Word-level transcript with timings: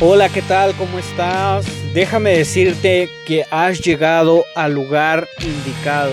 Hola, 0.00 0.28
¿qué 0.28 0.42
tal? 0.42 0.76
¿Cómo 0.76 0.96
estás? 1.00 1.66
Déjame 1.92 2.30
decirte 2.30 3.08
que 3.26 3.44
has 3.50 3.80
llegado 3.80 4.44
al 4.54 4.72
lugar 4.72 5.26
indicado. 5.40 6.12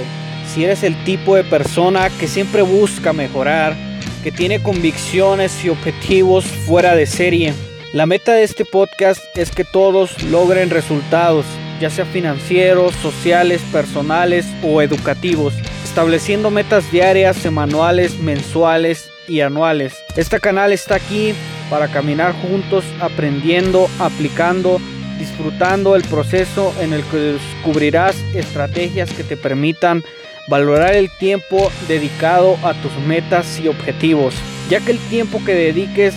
Si 0.52 0.64
eres 0.64 0.82
el 0.82 0.96
tipo 1.04 1.36
de 1.36 1.44
persona 1.44 2.10
que 2.10 2.28
siempre 2.28 2.64
busca 2.64 3.14
mejorar, 3.14 3.76
que 4.24 4.32
tiene 4.32 4.60
convicciones 4.60 5.64
y 5.64 5.70
objetivos 5.70 6.46
fuera 6.46 6.96
de 6.96 7.06
serie, 7.06 7.54
la 7.94 8.08
meta 8.08 8.34
de 8.34 8.42
este 8.42 8.66
podcast 8.66 9.22
es 9.38 9.52
que 9.52 9.64
todos 9.64 10.20
logren 10.24 10.72
resultados, 10.72 11.46
ya 11.80 11.92
sea 11.92 12.06
financieros, 12.06 12.96
sociales, 12.96 13.62
personales 13.72 14.48
o 14.64 14.82
educativos, 14.82 15.54
estableciendo 15.84 16.50
metas 16.50 16.92
diarias, 16.92 17.38
semanales, 17.38 18.18
mensuales 18.18 19.12
y 19.28 19.42
anuales. 19.42 19.94
Este 20.16 20.40
canal 20.40 20.74
está 20.74 20.96
aquí 20.96 21.36
para 21.70 21.88
caminar 21.88 22.34
juntos 22.34 22.86
aprendiendo, 23.00 23.88
aplicando, 24.00 24.80
disfrutando 25.20 25.96
el 25.96 26.04
proceso 26.04 26.74
en 26.80 26.94
el 26.94 27.04
que 27.04 27.18
descubrirás 27.18 28.18
estrategias 28.34 29.12
que 29.12 29.24
te 29.24 29.38
permitan 29.38 30.04
valorar 30.48 30.96
el 30.96 31.10
tiempo 31.18 31.72
dedicado 31.88 32.58
a 32.64 32.74
tus 32.74 32.96
metas 33.08 33.60
y 33.60 33.68
objetivos, 33.68 34.36
ya 34.70 34.80
que 34.80 34.92
el 34.92 35.00
tiempo 35.10 35.42
que 35.44 35.54
dediques 35.54 36.14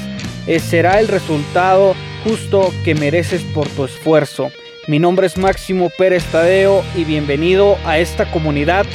eh, 0.47 0.61
será 0.61 1.01
el 1.01 1.09
resultado 1.09 1.95
justo 2.25 2.73
que 2.85 2.95
mereces 2.95 3.43
por 3.55 3.69
tu 3.69 3.85
esfuerzo. 3.85 4.51
Mi 4.87 4.99
nombre 4.99 5.27
es 5.27 5.37
Máximo 5.37 5.91
Pérez 5.91 6.25
Tadeo 6.25 6.83
y 6.97 7.05
bienvenido 7.05 7.77
a 7.85 7.99
esta 7.99 8.31
comunidad 8.31 8.87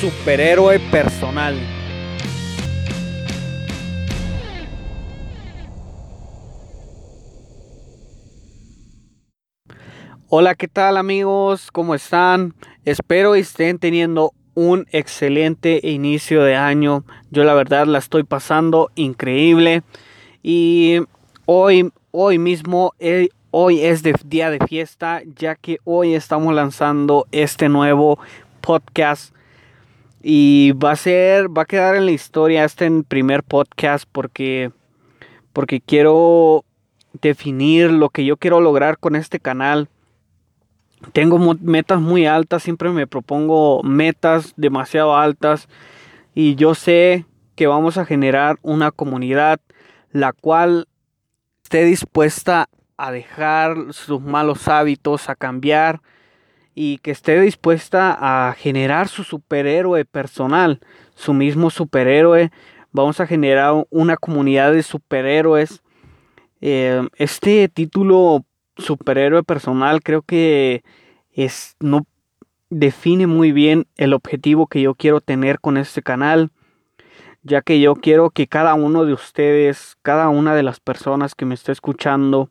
superhéroe 0.00 0.78
personal. 0.90 1.75
Hola, 10.28 10.56
¿qué 10.56 10.66
tal 10.66 10.96
amigos? 10.96 11.70
¿Cómo 11.70 11.94
están? 11.94 12.52
Espero 12.84 13.36
estén 13.36 13.78
teniendo 13.78 14.32
un 14.54 14.88
excelente 14.90 15.78
inicio 15.84 16.42
de 16.42 16.56
año. 16.56 17.04
Yo 17.30 17.44
la 17.44 17.54
verdad 17.54 17.86
la 17.86 17.98
estoy 17.98 18.24
pasando 18.24 18.90
increíble. 18.96 19.84
Y 20.42 20.98
hoy, 21.44 21.92
hoy 22.10 22.38
mismo, 22.40 22.92
eh, 22.98 23.28
hoy 23.52 23.82
es 23.82 24.02
de, 24.02 24.16
día 24.24 24.50
de 24.50 24.58
fiesta, 24.66 25.22
ya 25.36 25.54
que 25.54 25.78
hoy 25.84 26.14
estamos 26.14 26.52
lanzando 26.52 27.28
este 27.30 27.68
nuevo 27.68 28.18
podcast. 28.62 29.32
Y 30.24 30.72
va 30.72 30.90
a 30.90 30.96
ser, 30.96 31.56
va 31.56 31.62
a 31.62 31.66
quedar 31.66 31.94
en 31.94 32.04
la 32.04 32.10
historia 32.10 32.64
este 32.64 32.90
primer 33.06 33.44
podcast 33.44 34.08
porque, 34.10 34.72
porque 35.52 35.80
quiero 35.80 36.64
definir 37.12 37.92
lo 37.92 38.08
que 38.08 38.24
yo 38.24 38.36
quiero 38.36 38.60
lograr 38.60 38.98
con 38.98 39.14
este 39.14 39.38
canal 39.38 39.88
tengo 41.12 41.38
metas 41.60 42.00
muy 42.00 42.26
altas, 42.26 42.62
siempre 42.62 42.90
me 42.90 43.06
propongo 43.06 43.82
metas 43.82 44.54
demasiado 44.56 45.16
altas 45.16 45.68
y 46.34 46.54
yo 46.54 46.74
sé 46.74 47.26
que 47.54 47.66
vamos 47.66 47.98
a 47.98 48.04
generar 48.04 48.58
una 48.62 48.90
comunidad 48.90 49.60
la 50.12 50.32
cual 50.32 50.88
esté 51.62 51.84
dispuesta 51.84 52.68
a 52.96 53.10
dejar 53.12 53.76
sus 53.90 54.20
malos 54.20 54.68
hábitos, 54.68 55.28
a 55.28 55.34
cambiar 55.34 56.00
y 56.74 56.98
que 56.98 57.10
esté 57.10 57.40
dispuesta 57.40 58.16
a 58.18 58.52
generar 58.54 59.08
su 59.08 59.24
superhéroe 59.24 60.04
personal, 60.04 60.80
su 61.14 61.32
mismo 61.32 61.70
superhéroe. 61.70 62.50
Vamos 62.92 63.20
a 63.20 63.26
generar 63.26 63.86
una 63.90 64.16
comunidad 64.16 64.72
de 64.72 64.82
superhéroes. 64.82 65.82
Eh, 66.60 67.06
este 67.16 67.68
título 67.68 68.44
superhéroe 68.76 69.42
personal 69.42 70.02
creo 70.02 70.22
que 70.22 70.82
es 71.32 71.76
no 71.80 72.06
define 72.70 73.26
muy 73.26 73.52
bien 73.52 73.86
el 73.96 74.12
objetivo 74.12 74.66
que 74.66 74.82
yo 74.82 74.94
quiero 74.94 75.20
tener 75.20 75.60
con 75.60 75.76
este 75.76 76.02
canal 76.02 76.50
ya 77.42 77.62
que 77.62 77.80
yo 77.80 77.94
quiero 77.94 78.30
que 78.30 78.48
cada 78.48 78.74
uno 78.74 79.04
de 79.04 79.12
ustedes 79.12 79.96
cada 80.02 80.28
una 80.28 80.54
de 80.54 80.62
las 80.62 80.80
personas 80.80 81.34
que 81.34 81.44
me 81.44 81.54
está 81.54 81.72
escuchando 81.72 82.50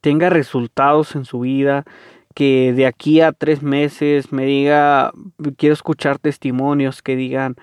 tenga 0.00 0.30
resultados 0.30 1.16
en 1.16 1.24
su 1.24 1.40
vida 1.40 1.84
que 2.34 2.72
de 2.72 2.86
aquí 2.86 3.20
a 3.20 3.32
tres 3.32 3.62
meses 3.62 4.32
me 4.32 4.44
diga 4.44 5.12
quiero 5.56 5.72
escuchar 5.72 6.18
testimonios 6.18 7.02
que 7.02 7.16
digan 7.16 7.56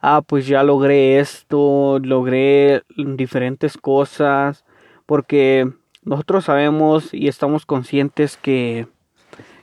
ah 0.00 0.20
pues 0.20 0.46
ya 0.46 0.62
logré 0.62 1.18
esto 1.18 1.98
logré 2.00 2.82
diferentes 2.96 3.78
cosas 3.78 4.64
porque 5.06 5.72
nosotros 6.04 6.44
sabemos 6.44 7.12
y 7.12 7.28
estamos 7.28 7.66
conscientes 7.66 8.36
que, 8.36 8.86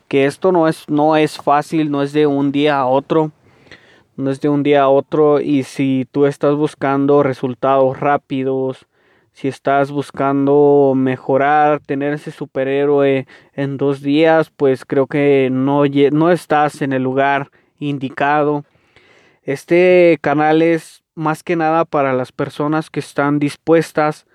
que 0.08 0.26
esto 0.26 0.52
no 0.52 0.68
es, 0.68 0.90
no 0.90 1.16
es 1.16 1.38
fácil, 1.38 1.92
no 1.92 2.02
es 2.02 2.14
de 2.14 2.28
un 2.28 2.52
día 2.52 2.80
a 2.80 2.86
otro. 2.86 3.32
No 4.18 4.30
es 4.30 4.42
de 4.42 4.50
un 4.50 4.62
día 4.62 4.84
a 4.84 4.90
otro 4.90 5.40
y 5.40 5.64
si 5.64 6.06
tú 6.12 6.26
estás 6.26 6.54
buscando 6.56 7.24
resultados 7.24 8.00
rápidos, 8.00 8.86
si 9.32 9.48
estás 9.48 9.90
buscando 9.90 10.94
mejorar, 10.96 11.80
tener 11.80 12.14
ese 12.14 12.32
superhéroe 12.32 13.26
en 13.54 13.78
dos 13.78 14.02
días, 14.02 14.50
pues 14.50 14.86
creo 14.86 15.08
que 15.08 15.50
no, 15.52 15.84
no 16.12 16.32
estás 16.32 16.82
en 16.82 16.92
el 16.94 17.04
lugar 17.04 17.50
indicado. 17.80 18.66
Este 19.44 20.20
canal 20.22 20.62
es 20.62 21.04
más 21.16 21.42
que 21.42 21.56
nada 21.56 21.86
para 21.86 22.14
las 22.14 22.32
personas 22.32 22.90
que 22.90 23.00
están 23.00 23.40
dispuestas 23.40 24.28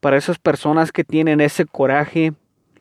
para 0.00 0.16
esas 0.16 0.38
personas 0.38 0.92
que 0.92 1.04
tienen 1.04 1.40
ese 1.40 1.66
coraje, 1.66 2.32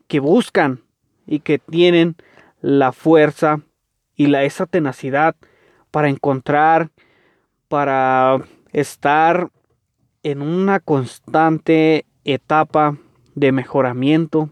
que 0.08 0.20
buscan 0.20 0.82
y 1.28 1.42
que 1.42 1.60
tienen 1.60 2.16
la 2.62 2.92
fuerza 2.92 3.62
y 4.16 4.28
la, 4.28 4.44
esa 4.44 4.66
tenacidad 4.66 5.36
para 5.92 6.10
encontrar, 6.10 6.90
para 7.68 8.42
estar 8.72 9.50
en 10.24 10.42
una 10.42 10.80
constante 10.80 12.06
etapa 12.24 12.98
de 13.36 13.52
mejoramiento 13.52 14.50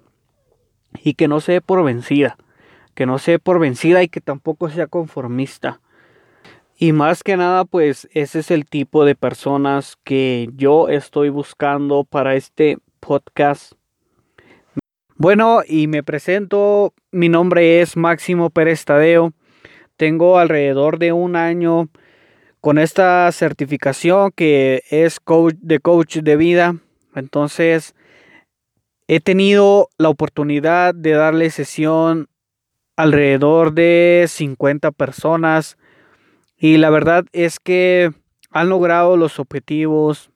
y 1.04 1.16
que 1.16 1.28
no 1.28 1.42
sea 1.42 1.62
por 1.62 1.84
vencida, 1.84 2.38
que 2.96 3.06
no 3.06 3.18
sea 3.18 3.40
por 3.40 3.60
vencida 3.60 4.04
y 4.04 4.08
que 4.08 4.22
tampoco 4.22 4.70
sea 4.70 4.88
conformista. 4.88 5.82
Y 6.80 6.92
más 6.92 7.24
que 7.24 7.38
nada, 7.38 7.66
pues 7.66 8.08
ese 8.12 8.38
es 8.38 8.52
el 8.52 8.66
tipo 8.66 9.04
de 9.04 9.16
personas 9.16 9.98
que 10.04 10.48
yo 10.54 10.90
estoy 10.90 11.30
buscando 11.30 12.04
para 12.04 12.36
este 12.36 12.78
podcast. 13.00 13.74
Bueno, 15.16 15.62
y 15.68 15.88
me 15.88 16.04
presento, 16.04 16.94
mi 17.12 17.30
nombre 17.30 17.82
es 17.82 17.98
Máximo 17.98 18.52
Pérez 18.52 18.86
Tadeo. 18.86 19.34
Tengo 19.96 20.38
alrededor 20.38 21.00
de 21.00 21.14
un 21.14 21.36
año 21.36 21.90
con 22.62 22.78
esta 22.78 23.32
certificación 23.32 24.30
que 24.36 24.84
es 24.92 25.20
coach 25.20 25.56
de 25.60 25.80
coach 25.80 26.18
de 26.18 26.36
vida. 26.36 26.76
Entonces, 27.16 27.96
he 29.08 29.20
tenido 29.20 29.90
la 29.98 30.10
oportunidad 30.10 30.94
de 30.94 31.14
darle 31.14 31.50
sesión 31.50 32.28
alrededor 32.96 33.74
de 33.74 34.26
50 34.28 34.92
personas 34.92 35.80
y 36.58 36.78
la 36.78 36.90
verdad 36.90 37.26
es 37.34 37.60
que 37.60 38.12
han 38.52 38.70
logrado 38.70 39.18
los 39.18 39.40
objetivos. 39.40 40.32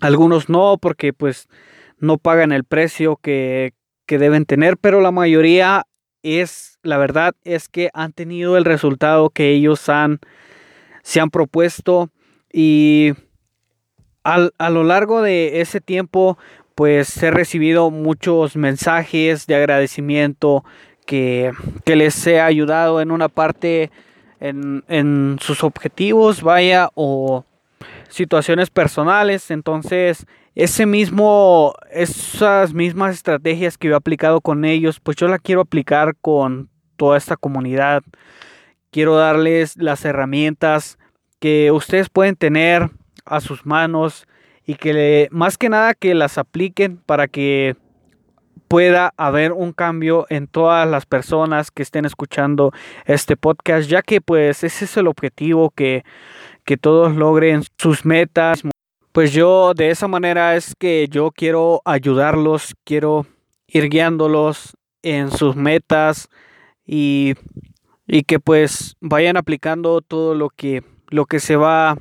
Algunos 0.00 0.48
no, 0.48 0.78
porque 0.80 1.12
pues 1.12 1.48
no 1.98 2.18
pagan 2.18 2.52
el 2.52 2.64
precio 2.64 3.16
que, 3.16 3.72
que 4.06 4.18
deben 4.18 4.44
tener, 4.44 4.76
pero 4.76 5.00
la 5.00 5.10
mayoría 5.10 5.86
es, 6.22 6.78
la 6.82 6.98
verdad 6.98 7.34
es 7.44 7.68
que 7.68 7.90
han 7.94 8.12
tenido 8.12 8.56
el 8.56 8.64
resultado 8.64 9.30
que 9.30 9.50
ellos 9.50 9.88
han, 9.88 10.20
se 11.02 11.20
han 11.20 11.30
propuesto 11.30 12.10
y 12.52 13.12
a 14.22 14.70
lo 14.70 14.84
largo 14.84 15.20
de 15.20 15.60
ese 15.60 15.82
tiempo 15.82 16.38
pues 16.74 17.22
he 17.22 17.30
recibido 17.30 17.90
muchos 17.90 18.56
mensajes 18.56 19.46
de 19.46 19.54
agradecimiento 19.54 20.64
que, 21.06 21.52
que 21.84 21.94
les 21.94 22.26
he 22.26 22.40
ayudado 22.40 23.02
en 23.02 23.10
una 23.10 23.28
parte 23.28 23.90
en, 24.48 25.38
sus 25.40 25.64
objetivos, 25.64 26.42
vaya, 26.42 26.90
o 26.94 27.44
situaciones 28.08 28.70
personales. 28.70 29.50
Entonces, 29.50 30.26
ese 30.54 30.86
mismo, 30.86 31.74
esas 31.90 32.74
mismas 32.74 33.14
estrategias 33.14 33.78
que 33.78 33.88
yo 33.88 33.94
he 33.94 33.96
aplicado 33.96 34.40
con 34.40 34.64
ellos, 34.64 35.00
pues 35.00 35.16
yo 35.16 35.28
la 35.28 35.38
quiero 35.38 35.62
aplicar 35.62 36.14
con 36.20 36.68
toda 36.96 37.16
esta 37.16 37.36
comunidad. 37.36 38.02
Quiero 38.90 39.16
darles 39.16 39.76
las 39.76 40.04
herramientas 40.04 40.98
que 41.40 41.72
ustedes 41.72 42.08
pueden 42.08 42.36
tener 42.36 42.90
a 43.24 43.40
sus 43.40 43.66
manos 43.66 44.26
y 44.66 44.76
que 44.76 45.28
más 45.30 45.58
que 45.58 45.68
nada 45.68 45.94
que 45.94 46.14
las 46.14 46.38
apliquen 46.38 46.98
para 46.98 47.28
que 47.28 47.76
pueda 48.68 49.12
haber 49.16 49.52
un 49.52 49.72
cambio 49.72 50.26
en 50.30 50.46
todas 50.46 50.88
las 50.88 51.06
personas 51.06 51.70
que 51.70 51.82
estén 51.82 52.04
escuchando 52.04 52.72
este 53.04 53.36
podcast, 53.36 53.88
ya 53.88 54.02
que 54.02 54.20
pues 54.20 54.64
ese 54.64 54.84
es 54.84 54.96
el 54.96 55.06
objetivo 55.06 55.70
que, 55.70 56.04
que 56.64 56.76
todos 56.76 57.14
logren 57.14 57.62
sus 57.78 58.04
metas. 58.04 58.62
pues 59.12 59.32
yo 59.32 59.74
de 59.74 59.90
esa 59.90 60.08
manera 60.08 60.56
es 60.56 60.74
que 60.78 61.08
yo 61.08 61.30
quiero 61.30 61.82
ayudarlos, 61.84 62.74
quiero 62.84 63.26
ir 63.68 63.88
guiándolos 63.88 64.76
en 65.02 65.30
sus 65.30 65.54
metas 65.54 66.28
y, 66.86 67.34
y 68.06 68.22
que 68.22 68.40
pues 68.40 68.96
vayan 69.00 69.36
aplicando 69.36 70.00
todo 70.00 70.34
lo 70.34 70.50
que, 70.50 70.82
lo 71.08 71.26
que 71.26 71.38
se 71.38 71.56
va 71.56 71.96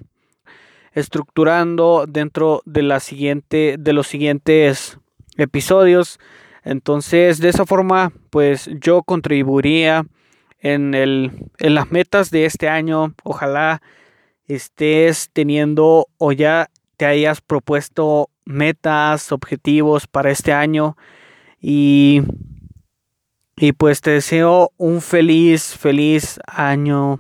estructurando 0.94 2.06
dentro 2.08 2.62
de 2.66 2.84
la 2.84 3.00
siguiente 3.00 3.76
de 3.80 3.94
los 3.94 4.08
siguientes 4.08 5.00
episodios 5.38 6.20
entonces 6.64 7.40
de 7.40 7.50
esa 7.50 7.66
forma 7.66 8.12
pues 8.30 8.70
yo 8.80 9.04
contribuiría 9.04 10.06
en, 10.64 10.94
el, 10.96 11.32
en 11.60 11.76
las 11.76 11.92
metas 11.92 12.32
de 12.32 12.46
este 12.46 12.70
año. 12.70 13.14
Ojalá 13.24 13.82
estés 14.48 15.30
teniendo 15.32 16.08
o 16.18 16.32
ya 16.32 16.70
te 16.98 17.06
hayas 17.06 17.42
propuesto 17.42 18.30
metas, 18.46 19.32
objetivos 19.32 20.08
para 20.08 20.32
este 20.32 20.54
año. 20.54 20.98
Y, 21.62 22.22
y 23.56 23.74
pues 23.74 24.02
te 24.02 24.12
deseo 24.12 24.72
un 24.78 25.02
feliz, 25.02 25.76
feliz 25.78 26.40
año, 26.48 27.20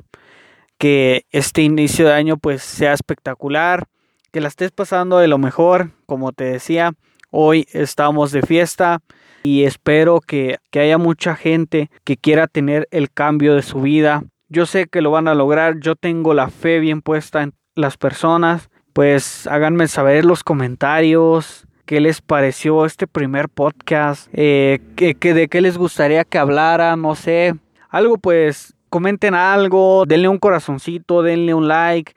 que 0.78 1.25
este 1.31 1.62
inicio 1.62 2.07
de 2.07 2.13
año 2.13 2.38
pues 2.38 2.63
sea 2.63 2.94
espectacular, 2.94 3.88
que 4.31 4.42
la 4.42 4.48
estés 4.48 4.72
pasando 4.72 5.19
de 5.19 5.28
lo 5.28 5.38
mejor, 5.38 5.92
como 6.06 6.31
te 6.31 6.45
decía, 6.45 6.94
hoy 7.30 7.68
estamos 7.72 8.31
de 8.31 8.42
fiesta 8.42 9.01
y 9.44 9.63
espero 9.63 10.19
que, 10.19 10.57
que 10.72 10.80
haya 10.80 10.98
mucha 10.98 11.36
gente 11.36 11.90
que 12.04 12.18
quiera 12.18 12.48
tener 12.48 12.88
el 12.92 13.12
cambio 13.12 13.56
de 13.56 13.62
su 13.62 13.81
vida. 13.81 14.24
Yo 14.50 14.66
sé 14.66 14.88
que 14.88 15.01
lo 15.01 15.12
van 15.12 15.28
a 15.28 15.36
lograr, 15.36 15.80
yo 15.80 15.95
tengo 15.95 16.34
la 16.34 16.50
fe 16.50 16.80
bien 16.80 17.01
puesta 17.01 17.44
en 17.44 17.54
las 17.75 17.98
personas. 17.98 18.69
Pues 18.94 19.48
háganme 19.48 19.88
saber 19.88 20.24
los 20.24 20.44
comentarios 20.44 21.68
qué 21.86 22.00
les 22.00 22.22
pareció 22.22 22.86
este 22.86 23.07
primer 23.07 23.50
podcast, 23.50 24.30
eh, 24.34 24.80
de 24.95 25.48
qué 25.50 25.62
les 25.62 25.78
gustaría 25.78 26.24
que 26.24 26.38
hablara, 26.38 26.95
no 26.95 27.16
sé, 27.16 27.56
algo 27.90 28.18
pues 28.18 28.74
comenten 28.90 29.34
algo, 29.34 30.06
denle 30.06 30.28
un 30.28 30.38
corazoncito, 30.38 31.24
denle 31.24 31.54
un 31.54 31.68
like, 31.68 32.13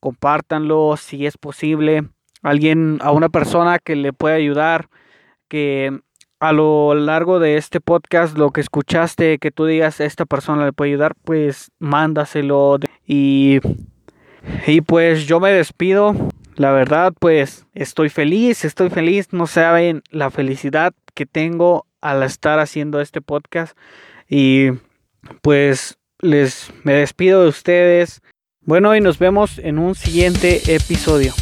compártanlo 0.00 0.96
si 0.96 1.26
es 1.26 1.36
posible, 1.36 2.04
alguien, 2.42 2.98
a 3.00 3.10
una 3.10 3.28
persona 3.28 3.78
que 3.78 3.96
le 3.96 4.12
pueda 4.12 4.36
ayudar, 4.36 4.88
que 5.48 6.00
a 6.40 6.52
lo 6.52 6.94
largo 6.94 7.38
de 7.38 7.56
este 7.56 7.80
podcast 7.80 8.36
lo 8.36 8.50
que 8.50 8.60
escuchaste, 8.60 9.38
que 9.38 9.50
tú 9.50 9.66
digas 9.66 10.00
esta 10.00 10.26
persona 10.26 10.64
le 10.64 10.72
puede 10.72 10.90
ayudar, 10.90 11.14
pues 11.24 11.70
mándaselo 11.78 12.78
y 13.06 13.60
y 14.66 14.80
pues 14.80 15.26
yo 15.26 15.40
me 15.40 15.52
despido. 15.52 16.14
La 16.56 16.72
verdad, 16.72 17.12
pues 17.18 17.66
estoy 17.74 18.08
feliz, 18.08 18.64
estoy 18.64 18.90
feliz. 18.90 19.32
No 19.32 19.46
saben 19.46 20.02
la 20.10 20.30
felicidad 20.30 20.92
que 21.14 21.26
tengo 21.26 21.86
al 22.00 22.22
estar 22.22 22.58
haciendo 22.58 23.00
este 23.00 23.20
podcast. 23.20 23.76
Y 24.28 24.70
pues 25.42 25.98
les 26.20 26.72
me 26.84 26.92
despido 26.94 27.42
de 27.42 27.48
ustedes. 27.48 28.22
Bueno, 28.62 28.94
y 28.94 29.00
nos 29.00 29.18
vemos 29.18 29.58
en 29.58 29.78
un 29.78 29.94
siguiente 29.94 30.74
episodio. 30.74 31.32